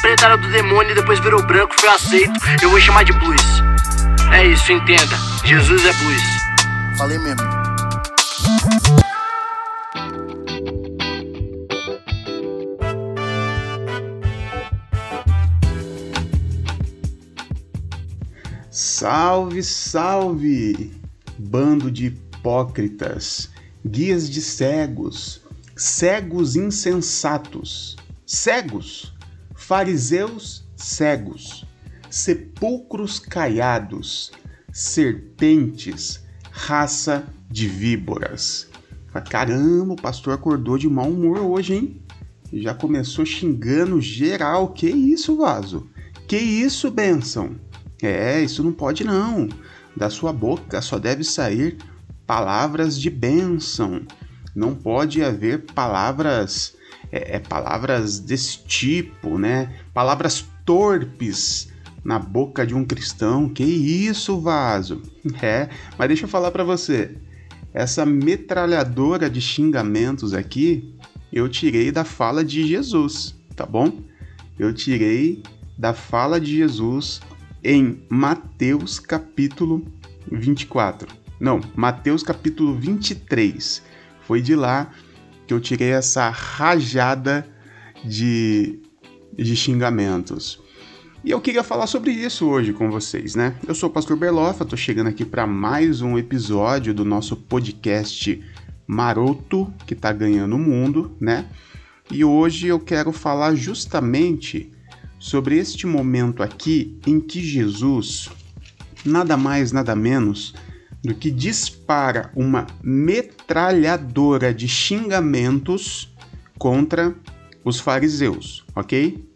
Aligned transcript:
preta 0.00 0.26
era 0.26 0.36
do 0.36 0.48
demônio 0.50 0.92
e 0.92 0.94
depois 0.94 1.18
virou 1.20 1.42
branco, 1.46 1.74
foi 1.78 1.88
aceito. 1.88 2.32
Eu 2.62 2.70
vou 2.70 2.80
chamar 2.80 3.04
de 3.04 3.12
blues. 3.12 3.42
É 4.32 4.46
isso, 4.46 4.72
entenda. 4.72 5.16
Jesus 5.44 5.84
é 5.84 5.92
blues. 5.92 6.22
Falei 6.98 7.18
mesmo. 7.18 7.64
Salve, 18.70 19.62
salve! 19.62 20.92
Bando 21.38 21.90
de 21.90 22.06
hipócritas, 22.06 23.50
guias 23.86 24.28
de 24.28 24.40
cegos, 24.40 25.42
cegos 25.76 26.56
insensatos, 26.56 27.96
cegos, 28.26 29.13
fariseus 29.66 30.62
cegos, 30.76 31.64
sepulcros 32.10 33.18
caiados, 33.18 34.30
serpentes, 34.70 36.22
raça 36.50 37.24
de 37.50 37.66
víboras. 37.66 38.68
Caramba, 39.30 39.94
o 39.94 39.96
pastor 39.96 40.34
acordou 40.34 40.76
de 40.76 40.86
mau 40.86 41.08
humor 41.08 41.38
hoje, 41.38 41.76
hein? 41.76 42.02
Já 42.52 42.74
começou 42.74 43.24
xingando 43.24 44.02
geral. 44.02 44.68
Que 44.68 44.90
isso, 44.90 45.34
vaso? 45.34 45.88
Que 46.28 46.36
isso, 46.36 46.90
bênção? 46.90 47.56
É, 48.02 48.42
isso 48.42 48.62
não 48.62 48.72
pode 48.72 49.02
não. 49.02 49.48
Da 49.96 50.10
sua 50.10 50.32
boca 50.32 50.82
só 50.82 50.98
deve 50.98 51.24
sair 51.24 51.78
palavras 52.26 53.00
de 53.00 53.08
bênção. 53.08 54.02
Não 54.54 54.74
pode 54.74 55.22
haver 55.22 55.64
palavras 55.72 56.76
é, 57.10 57.36
é, 57.36 57.38
palavras 57.38 58.18
desse 58.18 58.58
tipo, 58.64 59.38
né? 59.38 59.72
Palavras 59.92 60.44
torpes 60.64 61.72
na 62.04 62.18
boca 62.18 62.66
de 62.66 62.74
um 62.74 62.84
cristão. 62.84 63.48
Que 63.48 63.64
isso, 63.64 64.40
vaso? 64.40 65.02
É, 65.42 65.70
mas 65.98 66.08
deixa 66.08 66.24
eu 66.24 66.28
falar 66.28 66.50
para 66.50 66.64
você. 66.64 67.16
Essa 67.72 68.04
metralhadora 68.04 69.28
de 69.28 69.40
xingamentos 69.40 70.34
aqui, 70.34 70.94
eu 71.32 71.48
tirei 71.48 71.90
da 71.90 72.04
fala 72.04 72.44
de 72.44 72.66
Jesus, 72.66 73.34
tá 73.56 73.64
bom? 73.64 74.00
Eu 74.58 74.72
tirei 74.72 75.42
da 75.76 75.92
fala 75.92 76.38
de 76.38 76.56
Jesus 76.56 77.20
em 77.64 78.02
Mateus 78.08 78.98
capítulo 79.00 79.84
24. 80.30 81.08
Não, 81.40 81.60
Mateus 81.74 82.22
capítulo 82.22 82.74
23. 82.74 83.82
Foi 84.26 84.40
de 84.40 84.54
lá 84.54 84.92
que 85.46 85.52
eu 85.52 85.60
tirei 85.60 85.90
essa 85.90 86.28
rajada 86.30 87.46
de, 88.04 88.78
de 89.36 89.56
xingamentos. 89.56 90.60
E 91.24 91.30
eu 91.30 91.40
queria 91.40 91.62
falar 91.62 91.86
sobre 91.86 92.12
isso 92.12 92.46
hoje 92.46 92.72
com 92.72 92.90
vocês, 92.90 93.34
né? 93.34 93.54
Eu 93.66 93.74
sou 93.74 93.88
o 93.88 93.92
Pastor 93.92 94.16
Berlofa, 94.16 94.64
tô 94.64 94.76
chegando 94.76 95.08
aqui 95.08 95.24
para 95.24 95.46
mais 95.46 96.02
um 96.02 96.18
episódio 96.18 96.92
do 96.92 97.04
nosso 97.04 97.34
podcast 97.34 98.42
Maroto, 98.86 99.72
que 99.86 99.94
tá 99.94 100.12
ganhando 100.12 100.56
o 100.56 100.58
mundo, 100.58 101.16
né? 101.18 101.46
E 102.10 102.22
hoje 102.22 102.66
eu 102.66 102.78
quero 102.78 103.10
falar 103.10 103.54
justamente 103.54 104.70
sobre 105.18 105.56
este 105.56 105.86
momento 105.86 106.42
aqui 106.42 106.98
em 107.06 107.18
que 107.18 107.40
Jesus, 107.40 108.28
nada 109.02 109.38
mais, 109.38 109.72
nada 109.72 109.96
menos 109.96 110.54
do 111.04 111.14
que 111.14 111.30
dispara 111.30 112.30
uma 112.34 112.66
metralhadora 112.82 114.54
de 114.54 114.66
xingamentos 114.66 116.12
contra 116.58 117.14
os 117.62 117.78
fariseus, 117.78 118.64
ok? 118.74 119.28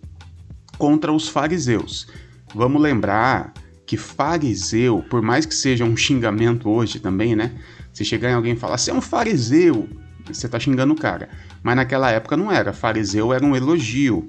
Contra 0.78 1.12
os 1.12 1.28
fariseus. 1.28 2.08
Vamos 2.54 2.80
lembrar 2.80 3.52
que 3.84 3.98
fariseu, 3.98 5.04
por 5.10 5.20
mais 5.20 5.44
que 5.44 5.54
seja 5.54 5.84
um 5.84 5.96
xingamento 5.96 6.70
hoje 6.70 6.98
também, 7.00 7.36
né? 7.36 7.52
Se 7.92 8.04
chegar 8.04 8.30
em 8.30 8.34
alguém 8.34 8.54
e 8.54 8.56
falar, 8.56 8.78
você 8.78 8.90
é 8.90 8.94
um 8.94 9.00
fariseu, 9.00 9.88
você 10.26 10.48
tá 10.48 10.58
xingando 10.58 10.94
o 10.94 10.96
cara. 10.96 11.28
Mas 11.62 11.76
naquela 11.76 12.10
época 12.10 12.36
não 12.36 12.50
era. 12.50 12.72
Fariseu 12.72 13.32
era 13.32 13.44
um 13.44 13.56
elogio. 13.56 14.28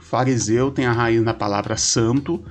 Fariseu 0.00 0.70
tem 0.70 0.86
a 0.86 0.92
raiz 0.92 1.22
na 1.22 1.32
palavra 1.32 1.76
santo, 1.76 2.44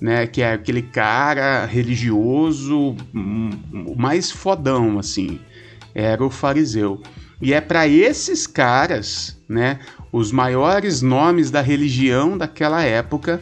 né? 0.00 0.26
Que 0.26 0.42
é 0.42 0.52
aquele 0.52 0.82
cara 0.82 1.64
religioso, 1.64 2.96
o 3.14 3.94
mais 3.96 4.30
fodão, 4.30 4.98
assim. 4.98 5.38
Era 5.94 6.24
o 6.24 6.30
fariseu. 6.30 7.00
E 7.40 7.52
é 7.52 7.60
para 7.60 7.86
esses 7.86 8.46
caras, 8.46 9.40
né? 9.48 9.78
Os 10.12 10.32
maiores 10.32 11.02
nomes 11.02 11.50
da 11.50 11.60
religião 11.60 12.38
daquela 12.38 12.82
época, 12.82 13.40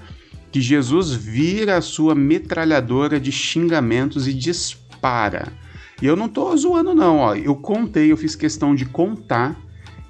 que 0.51 0.61
Jesus 0.61 1.13
vira 1.13 1.77
a 1.77 1.83
sua 1.83 2.15
metralhadora 2.15 3.19
de 3.19 3.33
xingamentos 3.33 4.27
e 4.27 4.35
dispara. 4.35 5.53
E 6.01 6.07
eu 6.07 6.17
não 6.17 6.29
tô 6.29 6.55
zoando, 6.57 6.95
não, 6.95 7.19
ó. 7.19 7.35
Eu 7.35 7.55
contei, 7.55 8.11
eu 8.11 8.17
fiz 8.17 8.35
questão 8.35 8.75
de 8.75 8.85
contar 8.85 9.57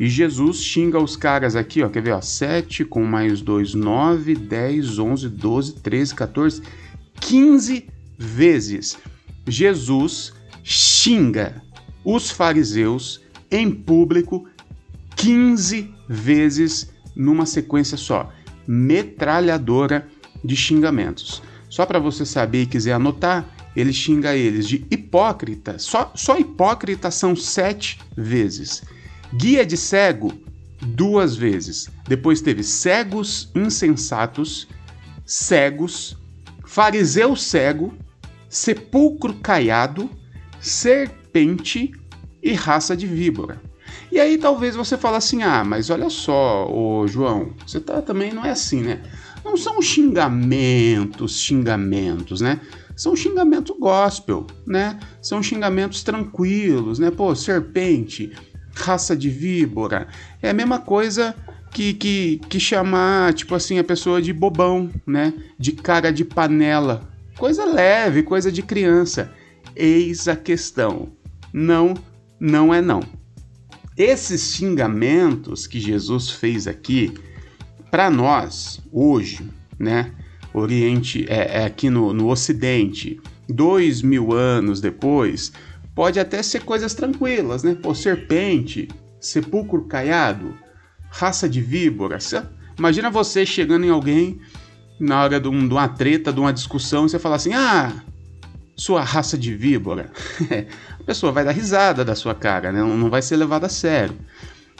e 0.02 0.08
Jesus 0.08 0.60
xinga 0.60 0.98
os 0.98 1.14
caras 1.14 1.54
aqui, 1.54 1.80
ó, 1.80 1.88
quer 1.88 2.02
ver, 2.02 2.10
ó, 2.10 2.20
7 2.20 2.84
com 2.84 3.04
mais 3.04 3.40
2, 3.40 3.74
9, 3.74 4.34
10, 4.34 4.98
11, 4.98 5.28
12, 5.28 5.74
13, 5.74 6.14
14, 6.16 6.62
15 7.20 7.86
vezes. 8.18 8.98
Jesus 9.46 10.32
xinga 10.64 11.62
os 12.04 12.32
fariseus 12.32 13.20
em 13.48 13.70
público 13.70 14.48
15 15.14 15.94
vezes 16.08 16.92
numa 17.14 17.46
sequência 17.46 17.96
só. 17.96 18.28
Metralhadora 18.66 20.08
de 20.44 20.56
xingamentos. 20.56 21.44
Só 21.70 21.86
para 21.86 22.00
você 22.00 22.26
saber 22.26 22.62
e 22.62 22.66
quiser 22.66 22.94
anotar, 22.94 23.48
ele 23.76 23.92
xinga 23.92 24.34
eles 24.34 24.66
de 24.66 24.84
hipócrita. 24.90 25.78
Só, 25.78 26.10
só 26.16 26.36
hipócrita 26.36 27.08
são 27.12 27.36
sete 27.36 28.00
vezes. 28.16 28.82
Guia 29.34 29.64
de 29.64 29.76
cego, 29.76 30.32
duas 30.80 31.34
vezes. 31.34 31.88
Depois 32.06 32.40
teve 32.40 32.62
cegos 32.62 33.50
insensatos, 33.54 34.68
cegos, 35.24 36.16
fariseu 36.64 37.34
cego, 37.34 37.94
sepulcro 38.48 39.34
caiado, 39.34 40.10
serpente 40.60 41.92
e 42.42 42.52
raça 42.52 42.96
de 42.96 43.06
víbora. 43.06 43.60
E 44.10 44.20
aí 44.20 44.36
talvez 44.36 44.76
você 44.76 44.98
fale 44.98 45.16
assim: 45.16 45.42
ah, 45.42 45.64
mas 45.64 45.88
olha 45.88 46.10
só, 46.10 46.70
ô 46.70 47.06
João, 47.06 47.54
você 47.66 47.80
tá 47.80 48.02
também 48.02 48.32
não 48.32 48.44
é 48.44 48.50
assim, 48.50 48.82
né? 48.82 49.02
Não 49.44 49.56
são 49.56 49.80
xingamentos, 49.80 51.40
xingamentos, 51.40 52.40
né? 52.40 52.60
São 52.94 53.16
xingamentos 53.16 53.74
gospel, 53.78 54.46
né? 54.66 55.00
São 55.20 55.42
xingamentos 55.42 56.02
tranquilos, 56.02 56.98
né? 56.98 57.10
Pô, 57.10 57.34
serpente, 57.34 58.30
raça 58.74 59.16
de 59.16 59.28
víbora. 59.28 60.08
É 60.42 60.50
a 60.50 60.54
mesma 60.54 60.78
coisa 60.78 61.34
que, 61.72 61.94
que, 61.94 62.40
que 62.48 62.60
chamar, 62.60 63.32
tipo 63.34 63.54
assim, 63.54 63.78
a 63.78 63.84
pessoa 63.84 64.20
de 64.20 64.32
bobão, 64.32 64.90
né? 65.06 65.32
De 65.58 65.72
cara 65.72 66.12
de 66.12 66.24
panela. 66.24 67.08
Coisa 67.36 67.64
leve, 67.64 68.22
coisa 68.22 68.52
de 68.52 68.62
criança. 68.62 69.32
Eis 69.74 70.28
a 70.28 70.36
questão. 70.36 71.08
Não, 71.52 71.94
não 72.38 72.72
é 72.72 72.80
não. 72.80 73.02
Esses 73.96 74.54
xingamentos 74.54 75.66
que 75.66 75.78
Jesus 75.80 76.30
fez 76.30 76.66
aqui, 76.66 77.12
para 77.90 78.10
nós, 78.10 78.80
hoje, 78.90 79.46
né? 79.78 80.12
Oriente, 80.54 81.26
é, 81.28 81.62
é 81.62 81.64
aqui 81.64 81.88
no, 81.88 82.12
no 82.12 82.30
Ocidente, 82.30 83.20
dois 83.48 84.02
mil 84.02 84.32
anos 84.32 84.80
depois, 84.80 85.52
Pode 85.94 86.18
até 86.18 86.42
ser 86.42 86.60
coisas 86.60 86.94
tranquilas, 86.94 87.62
né? 87.62 87.74
Pô, 87.74 87.94
serpente, 87.94 88.88
sepulcro 89.20 89.84
caiado, 89.84 90.54
raça 91.10 91.48
de 91.48 91.60
víbora. 91.60 92.18
Imagina 92.78 93.10
você 93.10 93.44
chegando 93.44 93.84
em 93.84 93.90
alguém 93.90 94.40
na 94.98 95.22
hora 95.22 95.40
de, 95.40 95.48
um, 95.48 95.66
de 95.66 95.74
uma 95.74 95.88
treta, 95.88 96.32
de 96.32 96.40
uma 96.40 96.52
discussão, 96.52 97.06
e 97.06 97.10
você 97.10 97.18
falar 97.18 97.36
assim: 97.36 97.52
ah, 97.52 97.92
sua 98.76 99.02
raça 99.02 99.36
de 99.36 99.54
víbora. 99.54 100.10
a 101.00 101.04
pessoa 101.04 101.32
vai 101.32 101.44
dar 101.44 101.52
risada 101.52 102.04
da 102.04 102.14
sua 102.14 102.34
cara, 102.34 102.72
né? 102.72 102.80
não 102.80 103.10
vai 103.10 103.20
ser 103.20 103.36
levada 103.36 103.66
a 103.66 103.70
sério. 103.70 104.16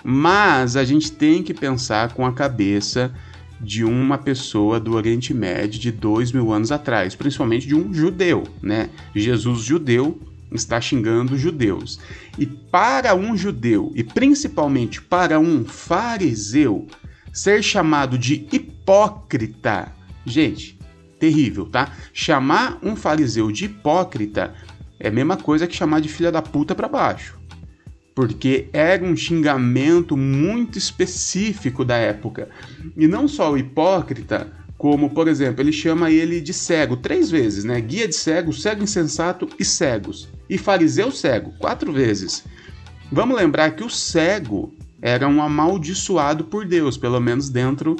Mas 0.04 0.76
a 0.76 0.84
gente 0.84 1.12
tem 1.12 1.42
que 1.42 1.54
pensar 1.54 2.12
com 2.12 2.26
a 2.26 2.32
cabeça 2.32 3.12
de 3.60 3.84
uma 3.84 4.18
pessoa 4.18 4.80
do 4.80 4.94
Oriente 4.94 5.32
Médio 5.32 5.78
de 5.78 5.92
dois 5.92 6.32
mil 6.32 6.52
anos 6.52 6.72
atrás, 6.72 7.14
principalmente 7.14 7.68
de 7.68 7.76
um 7.76 7.94
judeu, 7.94 8.42
né? 8.60 8.90
Jesus 9.14 9.62
judeu 9.62 10.20
está 10.56 10.80
xingando 10.80 11.38
judeus. 11.38 11.98
E 12.38 12.46
para 12.46 13.14
um 13.14 13.36
judeu, 13.36 13.92
e 13.94 14.02
principalmente 14.04 15.00
para 15.00 15.38
um 15.38 15.64
fariseu, 15.64 16.86
ser 17.32 17.62
chamado 17.62 18.18
de 18.18 18.46
hipócrita, 18.52 19.92
gente, 20.26 20.78
terrível, 21.18 21.66
tá? 21.66 21.92
Chamar 22.12 22.78
um 22.82 22.94
fariseu 22.96 23.50
de 23.50 23.66
hipócrita 23.66 24.54
é 25.00 25.08
a 25.08 25.12
mesma 25.12 25.36
coisa 25.36 25.66
que 25.66 25.74
chamar 25.74 26.00
de 26.00 26.08
filha 26.08 26.30
da 26.30 26.42
puta 26.42 26.74
para 26.74 26.88
baixo. 26.88 27.40
porque 28.14 28.68
era 28.72 29.04
um 29.04 29.16
xingamento 29.16 30.16
muito 30.16 30.78
específico 30.78 31.84
da 31.84 31.96
época. 31.96 32.48
E 32.96 33.06
não 33.08 33.26
só 33.26 33.52
o 33.52 33.58
hipócrita, 33.58 34.52
como, 34.82 35.10
por 35.10 35.28
exemplo, 35.28 35.62
ele 35.62 35.70
chama 35.70 36.10
ele 36.10 36.40
de 36.40 36.52
cego 36.52 36.96
três 36.96 37.30
vezes, 37.30 37.62
né? 37.62 37.80
Guia 37.80 38.08
de 38.08 38.16
cego, 38.16 38.52
cego 38.52 38.82
insensato 38.82 39.48
e 39.56 39.64
cegos. 39.64 40.28
E 40.50 40.58
fariseu 40.58 41.12
cego, 41.12 41.52
quatro 41.56 41.92
vezes. 41.92 42.44
Vamos 43.12 43.36
lembrar 43.36 43.76
que 43.76 43.84
o 43.84 43.88
cego 43.88 44.74
era 45.00 45.28
um 45.28 45.40
amaldiçoado 45.40 46.42
por 46.42 46.66
Deus, 46.66 46.96
pelo 46.96 47.20
menos 47.20 47.48
dentro 47.48 47.94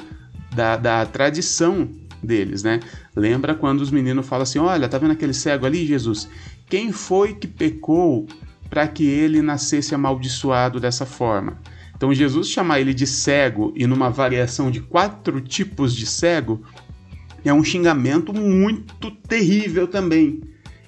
da, 0.53 0.75
da 0.75 1.05
tradição 1.05 1.87
deles, 2.21 2.63
né? 2.63 2.81
Lembra 3.15 3.55
quando 3.55 3.79
os 3.79 3.89
meninos 3.89 4.27
falam 4.27 4.43
assim: 4.43 4.59
Olha, 4.59 4.89
tá 4.89 4.97
vendo 4.97 5.11
aquele 5.11 5.33
cego 5.33 5.65
ali, 5.65 5.85
Jesus? 5.85 6.27
Quem 6.67 6.91
foi 6.91 7.33
que 7.33 7.47
pecou 7.47 8.27
para 8.69 8.85
que 8.89 9.05
ele 9.05 9.41
nascesse 9.41 9.95
amaldiçoado 9.95 10.81
dessa 10.81 11.05
forma? 11.05 11.57
Então, 12.03 12.13
Jesus 12.13 12.49
chamar 12.49 12.81
ele 12.81 12.93
de 12.93 13.07
cego 13.07 13.71
e 13.77 13.87
numa 13.87 14.09
variação 14.09 14.69
de 14.69 14.81
quatro 14.81 15.39
tipos 15.39 15.95
de 15.95 16.05
cego 16.05 16.61
é 17.45 17.53
um 17.53 17.63
xingamento 17.63 18.33
muito 18.33 19.09
terrível 19.09 19.87
também. 19.87 20.41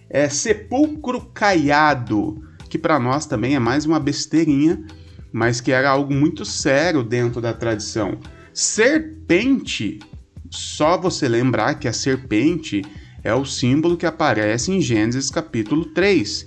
É 0.10 0.28
sepulcro 0.28 1.22
caiado, 1.34 2.44
que 2.70 2.78
para 2.78 3.00
nós 3.00 3.26
também 3.26 3.56
é 3.56 3.60
mais 3.60 3.86
uma 3.86 3.98
besteirinha, 3.98 4.84
mas 5.32 5.62
que 5.62 5.72
era 5.72 5.90
algo 5.90 6.14
muito 6.14 6.44
sério 6.44 7.02
dentro 7.02 7.40
da 7.40 7.54
tradição. 7.54 8.20
Serpente 8.54 10.00
só 10.50 10.98
você 10.98 11.30
lembrar 11.30 11.76
que 11.76 11.88
a 11.88 11.94
serpente 11.94 12.82
é 13.24 13.34
o 13.34 13.46
símbolo 13.46 13.96
que 13.96 14.06
aparece 14.06 14.70
em 14.70 14.82
Gênesis 14.82 15.30
capítulo 15.30 15.86
3, 15.86 16.46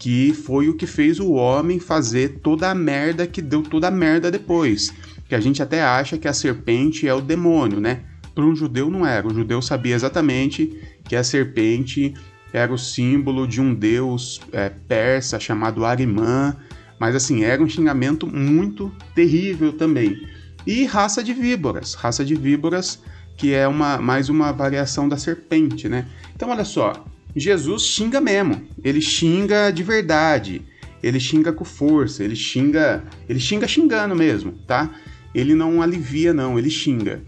que 0.00 0.32
foi 0.32 0.66
o 0.66 0.74
que 0.74 0.86
fez 0.86 1.20
o 1.20 1.32
homem 1.32 1.78
fazer 1.78 2.40
toda 2.42 2.70
a 2.70 2.74
merda 2.74 3.26
que 3.26 3.42
deu 3.42 3.62
toda 3.62 3.88
a 3.88 3.90
merda 3.90 4.30
depois. 4.30 4.94
Que 5.28 5.34
a 5.34 5.40
gente 5.40 5.62
até 5.62 5.82
acha 5.82 6.16
que 6.16 6.26
a 6.26 6.32
serpente 6.32 7.06
é 7.06 7.12
o 7.12 7.20
demônio, 7.20 7.78
né? 7.80 8.00
Para 8.34 8.44
um 8.44 8.56
judeu 8.56 8.90
não 8.90 9.06
era. 9.06 9.28
O 9.28 9.34
judeu 9.34 9.60
sabia 9.60 9.94
exatamente 9.94 10.80
que 11.04 11.14
a 11.14 11.22
serpente 11.22 12.14
era 12.50 12.72
o 12.72 12.78
símbolo 12.78 13.46
de 13.46 13.60
um 13.60 13.74
deus 13.74 14.40
é, 14.52 14.70
persa 14.70 15.38
chamado 15.38 15.84
Arimã, 15.84 16.56
mas 16.98 17.14
assim, 17.14 17.44
era 17.44 17.62
um 17.62 17.68
xingamento 17.68 18.26
muito 18.26 18.90
terrível 19.14 19.74
também. 19.74 20.26
E 20.66 20.86
raça 20.86 21.22
de 21.22 21.34
víboras. 21.34 21.92
Raça 21.92 22.24
de 22.24 22.34
víboras 22.34 23.02
que 23.36 23.54
é 23.54 23.68
uma 23.68 23.98
mais 23.98 24.30
uma 24.30 24.50
variação 24.50 25.08
da 25.08 25.16
serpente, 25.18 25.88
né? 25.88 26.06
Então 26.34 26.48
olha 26.48 26.64
só, 26.64 27.06
Jesus 27.34 27.82
xinga 27.82 28.20
mesmo, 28.20 28.62
ele 28.82 29.00
xinga 29.00 29.70
de 29.70 29.82
verdade, 29.82 30.62
ele 31.02 31.20
xinga 31.20 31.52
com 31.52 31.64
força, 31.64 32.24
ele 32.24 32.36
xinga, 32.36 33.04
ele 33.28 33.40
xinga 33.40 33.66
xingando 33.68 34.14
mesmo, 34.14 34.52
tá? 34.66 34.90
Ele 35.34 35.54
não 35.54 35.80
alivia 35.80 36.32
não, 36.34 36.58
ele 36.58 36.70
xinga. 36.70 37.22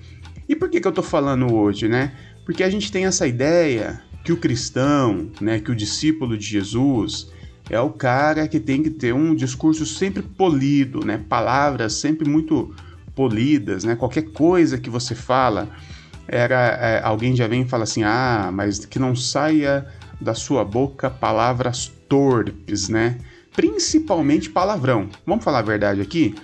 E 0.48 0.56
por 0.56 0.68
que 0.68 0.80
que 0.80 0.88
eu 0.88 0.92
tô 0.92 1.02
falando 1.02 1.52
hoje, 1.54 1.88
né? 1.88 2.12
Porque 2.44 2.64
a 2.64 2.70
gente 2.70 2.90
tem 2.90 3.06
essa 3.06 3.26
ideia 3.26 4.02
que 4.24 4.32
o 4.32 4.36
cristão, 4.36 5.30
né, 5.40 5.60
que 5.60 5.70
o 5.70 5.76
discípulo 5.76 6.36
de 6.36 6.44
Jesus 6.44 7.30
é 7.70 7.80
o 7.80 7.90
cara 7.90 8.46
que 8.48 8.60
tem 8.60 8.82
que 8.82 8.90
ter 8.90 9.14
um 9.14 9.34
discurso 9.34 9.86
sempre 9.86 10.22
polido, 10.22 11.04
né? 11.04 11.24
Palavras 11.28 11.94
sempre 11.94 12.28
muito 12.28 12.74
polidas, 13.14 13.84
né? 13.84 13.94
Qualquer 13.94 14.30
coisa 14.32 14.78
que 14.78 14.90
você 14.90 15.14
fala, 15.14 15.68
era 16.32 16.78
é, 16.80 17.02
alguém 17.02 17.36
já 17.36 17.46
vem 17.46 17.62
e 17.62 17.68
fala 17.68 17.84
assim: 17.84 18.02
ah, 18.02 18.50
mas 18.52 18.84
que 18.84 18.98
não 18.98 19.14
saia 19.14 19.86
da 20.20 20.34
sua 20.34 20.64
boca 20.64 21.10
palavras 21.10 21.92
torpes, 22.08 22.88
né? 22.88 23.18
Principalmente 23.54 24.48
palavrão. 24.48 25.08
Vamos 25.26 25.44
falar 25.44 25.58
a 25.58 25.62
verdade 25.62 26.00
aqui? 26.00 26.34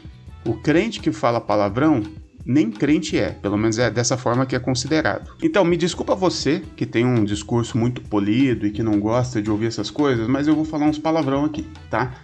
O 0.44 0.54
crente 0.54 1.00
que 1.00 1.10
fala 1.10 1.40
palavrão 1.40 2.02
nem 2.44 2.70
crente 2.70 3.18
é, 3.18 3.30
pelo 3.30 3.58
menos 3.58 3.78
é 3.78 3.90
dessa 3.90 4.16
forma 4.16 4.46
que 4.46 4.56
é 4.56 4.58
considerado. 4.58 5.30
Então, 5.42 5.64
me 5.64 5.76
desculpa 5.76 6.14
você 6.14 6.62
que 6.76 6.86
tem 6.86 7.04
um 7.04 7.22
discurso 7.22 7.76
muito 7.76 8.00
polido 8.00 8.66
e 8.66 8.70
que 8.70 8.82
não 8.82 8.98
gosta 8.98 9.42
de 9.42 9.50
ouvir 9.50 9.66
essas 9.66 9.90
coisas, 9.90 10.26
mas 10.26 10.48
eu 10.48 10.54
vou 10.54 10.64
falar 10.64 10.86
uns 10.86 10.98
palavrão 10.98 11.44
aqui, 11.44 11.66
tá? 11.90 12.14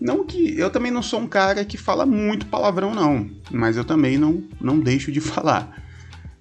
Não 0.00 0.24
que 0.24 0.58
eu 0.58 0.70
também 0.70 0.90
não 0.90 1.02
sou 1.02 1.20
um 1.20 1.28
cara 1.28 1.64
que 1.64 1.76
fala 1.76 2.04
muito 2.04 2.46
palavrão 2.46 2.92
não, 2.92 3.28
mas 3.50 3.76
eu 3.76 3.84
também 3.84 4.18
não 4.18 4.42
não 4.60 4.78
deixo 4.78 5.12
de 5.12 5.20
falar. 5.22 5.87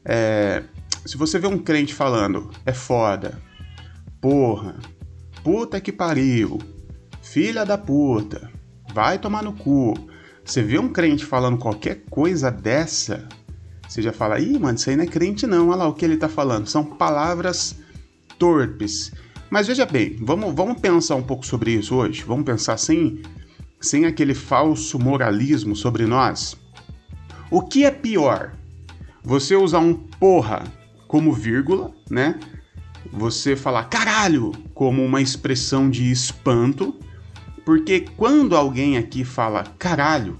É, 0.09 0.63
se 1.05 1.17
você 1.17 1.37
vê 1.37 1.47
um 1.47 1.57
crente 1.57 1.93
falando, 1.93 2.49
é 2.65 2.71
foda, 2.71 3.41
porra, 4.21 4.77
puta 5.43 5.81
que 5.81 5.91
pariu, 5.91 6.57
filha 7.21 7.65
da 7.65 7.77
puta, 7.77 8.49
vai 8.93 9.19
tomar 9.19 9.43
no 9.43 9.51
cu. 9.51 9.93
Você 10.45 10.63
vê 10.63 10.79
um 10.79 10.87
crente 10.87 11.25
falando 11.25 11.57
qualquer 11.57 12.05
coisa 12.09 12.49
dessa, 12.49 13.27
você 13.87 14.01
já 14.01 14.13
fala, 14.13 14.39
ih, 14.39 14.57
mano, 14.57 14.77
isso 14.77 14.89
aí 14.89 14.95
não 14.95 15.03
é 15.03 15.07
crente 15.07 15.45
não, 15.45 15.67
olha 15.67 15.77
lá 15.77 15.87
o 15.87 15.93
que 15.93 16.05
ele 16.05 16.17
tá 16.17 16.27
falando. 16.27 16.67
São 16.67 16.83
palavras 16.85 17.75
torpes. 18.39 19.11
Mas 19.49 19.67
veja 19.67 19.85
bem, 19.85 20.17
vamos, 20.21 20.53
vamos 20.53 20.79
pensar 20.79 21.15
um 21.15 21.23
pouco 21.23 21.45
sobre 21.45 21.71
isso 21.71 21.95
hoje. 21.95 22.23
Vamos 22.23 22.45
pensar 22.45 22.77
sem, 22.77 23.21
sem 23.79 24.05
aquele 24.05 24.33
falso 24.33 24.97
moralismo 24.97 25.75
sobre 25.75 26.05
nós. 26.05 26.55
O 27.49 27.61
que 27.61 27.85
é 27.85 27.91
pior? 27.91 28.56
Você 29.27 29.57
usar 29.57 29.79
um 29.79 29.93
porra 29.93 30.63
como 31.05 31.33
vírgula, 31.33 31.93
né? 32.09 32.39
Você 33.11 33.57
falar 33.57 33.83
caralho 33.89 34.53
como 34.73 35.03
uma 35.03 35.21
expressão 35.21 35.89
de 35.89 36.09
espanto, 36.09 36.95
porque 37.65 38.05
quando 38.15 38.55
alguém 38.55 38.97
aqui 38.97 39.25
fala 39.25 39.65
caralho, 39.77 40.39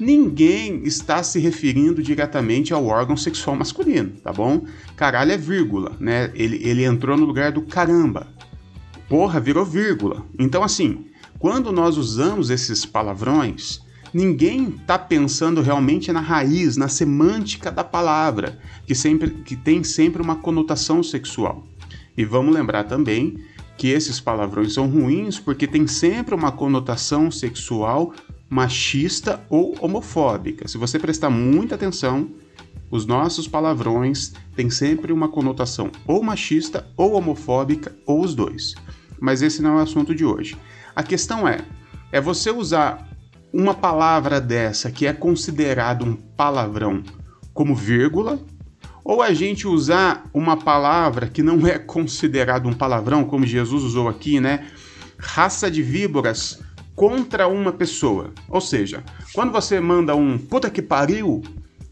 ninguém 0.00 0.82
está 0.84 1.22
se 1.22 1.38
referindo 1.40 2.02
diretamente 2.02 2.72
ao 2.72 2.86
órgão 2.86 3.18
sexual 3.18 3.54
masculino, 3.54 4.12
tá 4.22 4.32
bom? 4.32 4.64
Caralho 4.96 5.32
é 5.32 5.36
vírgula, 5.36 5.94
né? 6.00 6.32
Ele, 6.34 6.56
ele 6.66 6.86
entrou 6.86 7.18
no 7.18 7.26
lugar 7.26 7.52
do 7.52 7.60
caramba. 7.60 8.28
Porra 9.10 9.38
virou 9.40 9.62
vírgula. 9.62 10.24
Então, 10.38 10.64
assim, 10.64 11.04
quando 11.38 11.70
nós 11.70 11.98
usamos 11.98 12.48
esses 12.48 12.86
palavrões, 12.86 13.81
ninguém 14.12 14.68
está 14.68 14.98
pensando 14.98 15.62
realmente 15.62 16.12
na 16.12 16.20
raiz, 16.20 16.76
na 16.76 16.88
semântica 16.88 17.70
da 17.70 17.82
palavra, 17.82 18.58
que, 18.86 18.94
sempre, 18.94 19.30
que 19.30 19.56
tem 19.56 19.82
sempre 19.82 20.22
uma 20.22 20.36
conotação 20.36 21.02
sexual. 21.02 21.64
E 22.16 22.24
vamos 22.24 22.54
lembrar 22.54 22.84
também 22.84 23.38
que 23.76 23.88
esses 23.88 24.20
palavrões 24.20 24.74
são 24.74 24.88
ruins 24.88 25.40
porque 25.40 25.66
tem 25.66 25.86
sempre 25.86 26.34
uma 26.34 26.52
conotação 26.52 27.30
sexual 27.30 28.12
machista 28.48 29.40
ou 29.48 29.74
homofóbica. 29.80 30.68
Se 30.68 30.76
você 30.76 30.98
prestar 30.98 31.30
muita 31.30 31.74
atenção, 31.74 32.28
os 32.90 33.06
nossos 33.06 33.48
palavrões 33.48 34.34
têm 34.54 34.68
sempre 34.68 35.10
uma 35.10 35.26
conotação 35.26 35.90
ou 36.06 36.22
machista 36.22 36.86
ou 36.94 37.14
homofóbica 37.14 37.96
ou 38.04 38.20
os 38.20 38.34
dois. 38.34 38.74
Mas 39.18 39.40
esse 39.40 39.62
não 39.62 39.78
é 39.78 39.80
o 39.80 39.84
assunto 39.84 40.14
de 40.14 40.24
hoje. 40.24 40.58
A 40.94 41.02
questão 41.02 41.48
é, 41.48 41.64
é 42.12 42.20
você 42.20 42.50
usar 42.50 43.08
uma 43.52 43.74
palavra 43.74 44.40
dessa 44.40 44.90
que 44.90 45.06
é 45.06 45.12
considerado 45.12 46.04
um 46.04 46.14
palavrão 46.14 47.02
como 47.52 47.74
vírgula, 47.74 48.40
ou 49.04 49.20
a 49.20 49.34
gente 49.34 49.66
usar 49.66 50.24
uma 50.32 50.56
palavra 50.56 51.26
que 51.26 51.42
não 51.42 51.66
é 51.66 51.78
considerado 51.78 52.68
um 52.68 52.72
palavrão, 52.72 53.24
como 53.24 53.44
Jesus 53.44 53.82
usou 53.82 54.08
aqui, 54.08 54.40
né? 54.40 54.68
Raça 55.18 55.70
de 55.70 55.82
víboras 55.82 56.60
contra 56.94 57.46
uma 57.46 57.72
pessoa. 57.72 58.32
Ou 58.48 58.60
seja, 58.60 59.02
quando 59.34 59.52
você 59.52 59.80
manda 59.80 60.14
um 60.14 60.38
puta 60.38 60.70
que 60.70 60.80
pariu, 60.80 61.42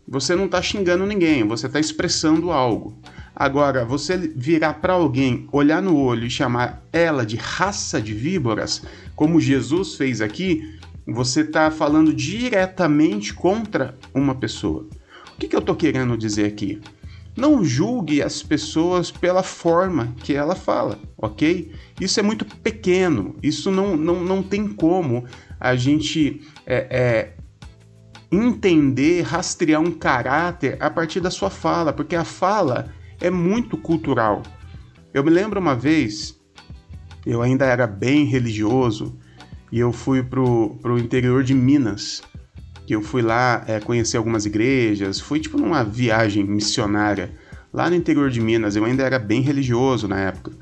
você 0.06 0.34
não 0.34 0.46
está 0.46 0.62
xingando 0.62 1.04
ninguém, 1.04 1.46
você 1.46 1.66
está 1.66 1.78
expressando 1.78 2.50
algo. 2.50 2.96
Agora, 3.34 3.84
você 3.84 4.16
virar 4.16 4.74
para 4.74 4.92
alguém, 4.92 5.48
olhar 5.52 5.80
no 5.82 5.96
olho 5.96 6.26
e 6.26 6.30
chamar 6.30 6.82
ela 6.92 7.24
de 7.24 7.36
raça 7.36 8.00
de 8.00 8.12
víboras, 8.12 8.82
como 9.16 9.40
Jesus 9.40 9.94
fez 9.94 10.20
aqui, 10.20 10.78
você 11.06 11.40
está 11.40 11.70
falando 11.70 12.12
diretamente 12.12 13.34
contra 13.34 13.96
uma 14.14 14.34
pessoa. 14.34 14.86
O 15.34 15.38
que, 15.38 15.48
que 15.48 15.56
eu 15.56 15.60
estou 15.60 15.74
querendo 15.74 16.16
dizer 16.16 16.46
aqui? 16.46 16.80
Não 17.36 17.64
julgue 17.64 18.22
as 18.22 18.42
pessoas 18.42 19.10
pela 19.10 19.42
forma 19.42 20.14
que 20.22 20.34
ela 20.34 20.54
fala, 20.54 20.98
ok? 21.16 21.72
Isso 22.00 22.20
é 22.20 22.22
muito 22.22 22.44
pequeno, 22.44 23.36
isso 23.42 23.70
não, 23.70 23.96
não, 23.96 24.22
não 24.22 24.42
tem 24.42 24.68
como 24.68 25.24
a 25.58 25.76
gente 25.76 26.42
é, 26.66 26.86
é, 26.90 27.34
entender, 28.30 29.22
rastrear 29.22 29.80
um 29.80 29.92
caráter 29.92 30.76
a 30.80 30.90
partir 30.90 31.20
da 31.20 31.30
sua 31.30 31.50
fala, 31.50 31.92
porque 31.92 32.14
a 32.14 32.24
fala 32.24 32.92
é 33.20 33.30
muito 33.30 33.76
cultural. 33.76 34.42
Eu 35.12 35.24
me 35.24 35.30
lembro 35.30 35.58
uma 35.58 35.74
vez, 35.74 36.38
eu 37.26 37.42
ainda 37.42 37.64
era 37.64 37.86
bem 37.86 38.24
religioso, 38.24 39.18
e 39.72 39.78
eu 39.78 39.92
fui 39.92 40.22
pro, 40.22 40.78
pro 40.82 40.98
interior 40.98 41.44
de 41.44 41.54
Minas. 41.54 42.22
Que 42.86 42.94
eu 42.96 43.02
fui 43.02 43.22
lá 43.22 43.62
é, 43.68 43.78
conhecer 43.78 44.16
algumas 44.16 44.46
igrejas, 44.46 45.20
fui 45.20 45.38
tipo 45.38 45.56
numa 45.56 45.84
viagem 45.84 46.42
missionária 46.44 47.30
lá 47.72 47.88
no 47.88 47.94
interior 47.94 48.30
de 48.30 48.40
Minas. 48.40 48.74
Eu 48.74 48.84
ainda 48.84 49.04
era 49.04 49.18
bem 49.18 49.42
religioso 49.42 50.08
na 50.08 50.18
época. 50.18 50.52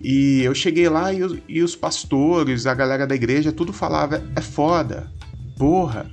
E 0.00 0.42
eu 0.42 0.54
cheguei 0.54 0.88
lá 0.88 1.12
e 1.12 1.22
os, 1.22 1.38
e 1.48 1.62
os 1.62 1.76
pastores, 1.76 2.66
a 2.66 2.74
galera 2.74 3.06
da 3.06 3.14
igreja, 3.14 3.52
tudo 3.52 3.72
falava: 3.72 4.22
é 4.34 4.40
foda, 4.40 5.10
porra. 5.56 6.10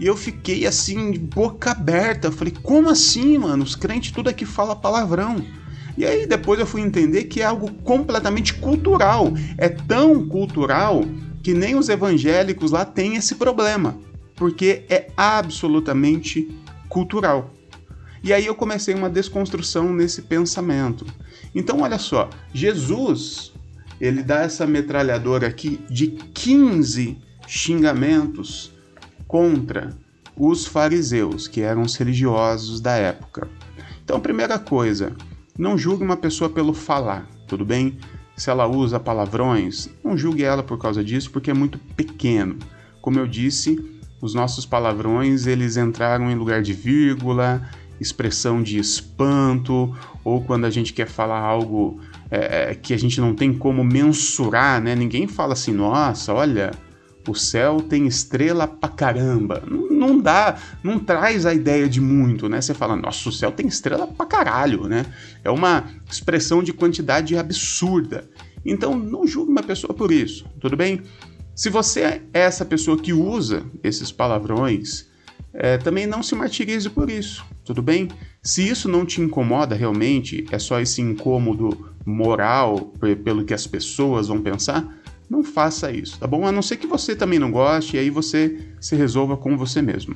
E 0.00 0.06
eu 0.06 0.16
fiquei 0.16 0.66
assim, 0.66 1.12
boca 1.12 1.70
aberta. 1.70 2.26
Eu 2.26 2.32
falei, 2.32 2.52
como 2.62 2.90
assim, 2.90 3.38
mano? 3.38 3.62
Os 3.62 3.76
crentes 3.76 4.10
tudo 4.10 4.28
aqui 4.28 4.44
fala 4.44 4.74
palavrão. 4.74 5.36
E 5.96 6.04
aí 6.04 6.26
depois 6.26 6.58
eu 6.58 6.66
fui 6.66 6.80
entender 6.80 7.24
que 7.24 7.40
é 7.40 7.44
algo 7.44 7.70
completamente 7.82 8.54
cultural. 8.54 9.32
É 9.56 9.68
tão 9.68 10.26
cultural 10.26 11.04
que 11.42 11.54
nem 11.54 11.74
os 11.74 11.88
evangélicos 11.88 12.70
lá 12.70 12.84
têm 12.84 13.16
esse 13.16 13.34
problema, 13.34 13.98
porque 14.36 14.84
é 14.88 15.08
absolutamente 15.16 16.48
cultural. 16.88 17.52
E 18.22 18.32
aí 18.32 18.46
eu 18.46 18.54
comecei 18.54 18.94
uma 18.94 19.10
desconstrução 19.10 19.92
nesse 19.92 20.22
pensamento. 20.22 21.04
Então 21.54 21.80
olha 21.80 21.98
só, 21.98 22.30
Jesus, 22.54 23.52
ele 24.00 24.22
dá 24.22 24.42
essa 24.42 24.66
metralhadora 24.66 25.46
aqui 25.46 25.80
de 25.90 26.08
15 26.08 27.18
xingamentos 27.46 28.72
contra 29.26 29.90
os 30.36 30.66
fariseus, 30.66 31.48
que 31.48 31.60
eram 31.60 31.82
os 31.82 31.96
religiosos 31.96 32.80
da 32.80 32.92
época. 32.92 33.48
Então, 34.04 34.20
primeira 34.20 34.58
coisa, 34.58 35.14
não 35.58 35.76
julgue 35.76 36.04
uma 36.04 36.16
pessoa 36.16 36.50
pelo 36.50 36.72
falar, 36.72 37.28
tudo 37.46 37.64
bem? 37.64 37.98
Se 38.42 38.50
ela 38.50 38.66
usa 38.66 38.98
palavrões, 38.98 39.88
não 40.02 40.18
julgue 40.18 40.42
ela 40.42 40.64
por 40.64 40.76
causa 40.76 41.04
disso, 41.04 41.30
porque 41.30 41.52
é 41.52 41.54
muito 41.54 41.78
pequeno. 41.78 42.56
Como 43.00 43.16
eu 43.16 43.24
disse, 43.24 43.78
os 44.20 44.34
nossos 44.34 44.66
palavrões 44.66 45.46
eles 45.46 45.76
entraram 45.76 46.28
em 46.28 46.34
lugar 46.34 46.60
de 46.60 46.72
vírgula, 46.72 47.62
expressão 48.00 48.60
de 48.60 48.80
espanto, 48.80 49.96
ou 50.24 50.42
quando 50.42 50.64
a 50.64 50.70
gente 50.70 50.92
quer 50.92 51.06
falar 51.06 51.38
algo 51.38 52.00
é, 52.32 52.72
é 52.72 52.74
que 52.74 52.92
a 52.92 52.98
gente 52.98 53.20
não 53.20 53.32
tem 53.32 53.56
como 53.56 53.84
mensurar, 53.84 54.82
né? 54.82 54.96
Ninguém 54.96 55.28
fala 55.28 55.52
assim, 55.52 55.72
nossa, 55.72 56.34
olha, 56.34 56.72
o 57.28 57.36
céu 57.36 57.76
tem 57.76 58.08
estrela 58.08 58.66
pra 58.66 58.88
caramba. 58.88 59.62
Não, 59.64 59.81
não, 60.06 60.18
dá, 60.18 60.58
não 60.82 60.98
traz 60.98 61.46
a 61.46 61.54
ideia 61.54 61.88
de 61.88 62.00
muito, 62.00 62.48
né? 62.48 62.60
Você 62.60 62.74
fala, 62.74 62.96
nossa, 62.96 63.28
o 63.28 63.32
céu 63.32 63.52
tem 63.52 63.66
estrela 63.66 64.06
pra 64.06 64.26
caralho, 64.26 64.88
né? 64.88 65.06
É 65.44 65.50
uma 65.50 65.84
expressão 66.10 66.62
de 66.62 66.72
quantidade 66.72 67.36
absurda. 67.36 68.28
Então, 68.64 68.98
não 68.98 69.26
julgue 69.26 69.50
uma 69.50 69.62
pessoa 69.62 69.94
por 69.94 70.10
isso, 70.10 70.44
tudo 70.60 70.76
bem? 70.76 71.02
Se 71.54 71.68
você 71.70 72.00
é 72.00 72.22
essa 72.32 72.64
pessoa 72.64 72.98
que 72.98 73.12
usa 73.12 73.64
esses 73.82 74.10
palavrões, 74.10 75.06
é, 75.52 75.76
também 75.76 76.06
não 76.06 76.22
se 76.22 76.34
martirize 76.34 76.88
por 76.88 77.10
isso, 77.10 77.44
tudo 77.64 77.82
bem? 77.82 78.08
Se 78.42 78.66
isso 78.66 78.88
não 78.88 79.04
te 79.04 79.20
incomoda 79.20 79.74
realmente, 79.74 80.46
é 80.50 80.58
só 80.58 80.80
esse 80.80 81.02
incômodo 81.02 81.92
moral 82.04 82.92
pelo 83.24 83.44
que 83.44 83.54
as 83.54 83.66
pessoas 83.66 84.28
vão 84.28 84.40
pensar, 84.40 84.86
não 85.28 85.44
faça 85.44 85.92
isso, 85.92 86.18
tá 86.18 86.26
bom? 86.26 86.46
A 86.46 86.52
não 86.52 86.62
ser 86.62 86.76
que 86.76 86.86
você 86.86 87.14
também 87.14 87.38
não 87.38 87.50
goste 87.50 87.96
e 87.96 88.00
aí 88.00 88.10
você 88.10 88.58
se 88.82 88.96
resolva 88.96 89.36
com 89.36 89.56
você 89.56 89.80
mesmo. 89.80 90.14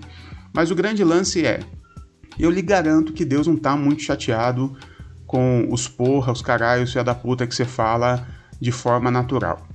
Mas 0.52 0.70
o 0.70 0.74
grande 0.74 1.02
lance 1.02 1.46
é, 1.46 1.60
eu 2.38 2.50
lhe 2.50 2.60
garanto 2.60 3.12
que 3.12 3.24
Deus 3.24 3.46
não 3.46 3.56
tá 3.56 3.76
muito 3.76 4.02
chateado 4.02 4.76
com 5.26 5.68
os 5.70 5.88
porra, 5.88 6.32
os 6.32 6.42
caralhos, 6.42 6.90
filha 6.90 7.02
da 7.02 7.14
puta 7.14 7.46
que 7.46 7.54
você 7.54 7.64
fala 7.64 8.26
de 8.60 8.70
forma 8.70 9.10
natural. 9.10 9.66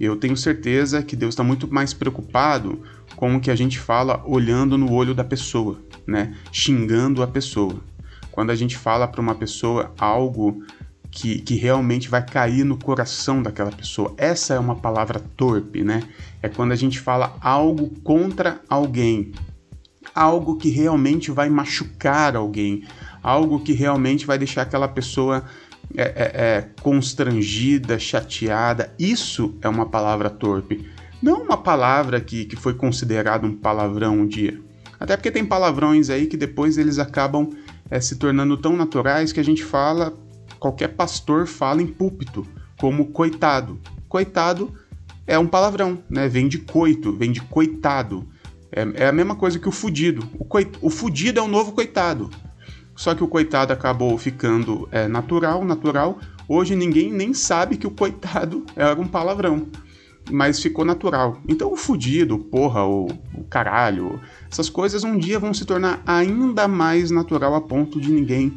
Eu 0.00 0.16
tenho 0.16 0.36
certeza 0.36 1.02
que 1.02 1.16
Deus 1.16 1.34
está 1.34 1.42
muito 1.42 1.72
mais 1.72 1.92
preocupado 1.92 2.82
com 3.16 3.34
o 3.36 3.40
que 3.40 3.50
a 3.50 3.56
gente 3.56 3.78
fala 3.78 4.22
olhando 4.26 4.78
no 4.78 4.92
olho 4.92 5.14
da 5.14 5.24
pessoa, 5.24 5.80
né? 6.06 6.34
Xingando 6.52 7.22
a 7.22 7.26
pessoa. 7.26 7.76
Quando 8.30 8.50
a 8.50 8.54
gente 8.54 8.76
fala 8.76 9.08
para 9.08 9.20
uma 9.20 9.34
pessoa 9.34 9.92
algo 9.98 10.62
que, 11.10 11.40
que 11.40 11.54
realmente 11.54 12.08
vai 12.08 12.24
cair 12.24 12.64
no 12.64 12.76
coração 12.76 13.42
daquela 13.42 13.70
pessoa. 13.70 14.14
Essa 14.16 14.54
é 14.54 14.58
uma 14.58 14.76
palavra 14.76 15.20
torpe, 15.36 15.82
né? 15.82 16.02
É 16.42 16.48
quando 16.48 16.72
a 16.72 16.76
gente 16.76 17.00
fala 17.00 17.36
algo 17.40 17.88
contra 18.02 18.60
alguém, 18.68 19.32
algo 20.14 20.56
que 20.56 20.70
realmente 20.70 21.30
vai 21.30 21.48
machucar 21.48 22.36
alguém, 22.36 22.84
algo 23.22 23.60
que 23.60 23.72
realmente 23.72 24.26
vai 24.26 24.38
deixar 24.38 24.62
aquela 24.62 24.88
pessoa 24.88 25.44
é, 25.96 26.02
é, 26.02 26.32
é, 26.34 26.68
constrangida, 26.82 27.98
chateada. 27.98 28.92
Isso 28.98 29.56
é 29.62 29.68
uma 29.68 29.86
palavra 29.86 30.28
torpe. 30.28 30.86
Não 31.22 31.42
uma 31.42 31.56
palavra 31.56 32.20
que, 32.20 32.44
que 32.44 32.56
foi 32.56 32.74
considerada 32.74 33.46
um 33.46 33.56
palavrão 33.56 34.20
um 34.20 34.26
dia. 34.26 34.60
Até 35.00 35.16
porque 35.16 35.30
tem 35.30 35.44
palavrões 35.44 36.10
aí 36.10 36.26
que 36.26 36.36
depois 36.36 36.76
eles 36.76 36.98
acabam 36.98 37.50
é, 37.90 38.00
se 38.00 38.16
tornando 38.16 38.56
tão 38.56 38.76
naturais 38.76 39.32
que 39.32 39.40
a 39.40 39.44
gente 39.44 39.64
fala 39.64 40.12
qualquer 40.58 40.88
pastor 40.88 41.46
fala 41.46 41.82
em 41.82 41.86
púlpito, 41.86 42.46
como 42.78 43.06
coitado. 43.06 43.80
Coitado 44.08 44.72
é 45.26 45.38
um 45.38 45.46
palavrão, 45.46 46.02
né? 46.08 46.28
Vem 46.28 46.48
de 46.48 46.58
coito, 46.58 47.12
vem 47.12 47.30
de 47.30 47.40
coitado. 47.40 48.26
É, 48.72 49.04
é 49.04 49.08
a 49.08 49.12
mesma 49.12 49.36
coisa 49.36 49.58
que 49.58 49.68
o 49.68 49.72
fudido. 49.72 50.28
O, 50.38 50.44
coit... 50.44 50.70
o 50.80 50.90
fudido 50.90 51.38
é 51.38 51.42
o 51.42 51.48
novo 51.48 51.72
coitado. 51.72 52.30
Só 52.96 53.14
que 53.14 53.22
o 53.22 53.28
coitado 53.28 53.72
acabou 53.72 54.16
ficando 54.18 54.88
é, 54.90 55.06
natural, 55.06 55.64
natural. 55.64 56.18
Hoje 56.48 56.74
ninguém 56.74 57.12
nem 57.12 57.34
sabe 57.34 57.76
que 57.76 57.86
o 57.86 57.90
coitado 57.90 58.64
era 58.74 58.98
um 58.98 59.06
palavrão. 59.06 59.66
Mas 60.30 60.60
ficou 60.60 60.84
natural. 60.84 61.40
Então 61.48 61.72
o 61.72 61.76
fudido, 61.76 62.38
porra, 62.38 62.84
o, 62.84 63.06
o 63.34 63.44
caralho, 63.44 64.20
essas 64.50 64.68
coisas 64.68 65.04
um 65.04 65.16
dia 65.16 65.38
vão 65.38 65.54
se 65.54 65.64
tornar 65.64 66.02
ainda 66.06 66.68
mais 66.68 67.10
natural 67.10 67.54
a 67.54 67.60
ponto 67.60 68.00
de 68.00 68.10
ninguém 68.10 68.54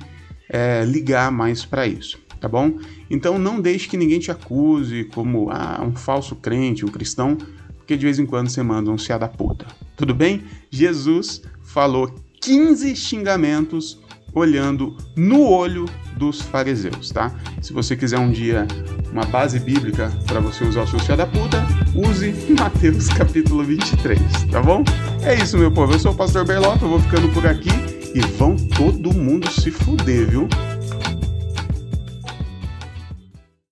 é, 0.51 0.83
ligar 0.83 1.31
mais 1.31 1.63
para 1.63 1.87
isso, 1.87 2.19
tá 2.39 2.47
bom? 2.47 2.77
Então 3.09 3.39
não 3.39 3.61
deixe 3.61 3.87
que 3.87 3.95
ninguém 3.95 4.19
te 4.19 4.29
acuse 4.29 5.05
como 5.05 5.49
ah, 5.49 5.81
um 5.81 5.95
falso 5.95 6.35
crente, 6.35 6.85
um 6.85 6.89
cristão, 6.89 7.37
porque 7.77 7.95
de 7.95 8.05
vez 8.05 8.19
em 8.19 8.25
quando 8.25 8.49
você 8.49 8.61
manda 8.61 8.91
um 8.91 8.97
se 8.97 9.17
da 9.17 9.27
puta. 9.27 9.65
Tudo 9.95 10.13
bem? 10.13 10.43
Jesus 10.69 11.41
falou 11.63 12.13
15 12.41 12.95
xingamentos 12.95 13.99
olhando 14.33 14.95
no 15.15 15.43
olho 15.43 15.85
dos 16.17 16.41
fariseus, 16.41 17.11
tá? 17.11 17.33
Se 17.61 17.73
você 17.73 17.95
quiser 17.95 18.19
um 18.19 18.31
dia 18.31 18.67
uma 19.11 19.25
base 19.25 19.59
bíblica 19.59 20.11
para 20.25 20.39
você 20.39 20.63
usar 20.63 20.83
o 20.83 20.87
seu 20.87 20.99
fia 20.99 21.17
da 21.17 21.27
puta, 21.27 21.65
use 21.95 22.33
Mateus 22.57 23.09
capítulo 23.09 23.63
23, 23.63 24.19
tá 24.49 24.61
bom? 24.61 24.83
É 25.23 25.35
isso, 25.35 25.57
meu 25.57 25.71
povo. 25.71 25.93
Eu 25.93 25.99
sou 25.99 26.13
o 26.13 26.15
pastor 26.15 26.45
Berlota, 26.45 26.85
eu 26.85 26.89
vou 26.89 26.99
ficando 26.99 27.27
por 27.29 27.45
aqui 27.45 27.90
e 28.13 28.19
vão 28.37 28.55
todo 28.55 29.13
mundo 29.13 29.49
se 29.51 29.71
fuder, 29.71 30.29
viu? 30.29 30.47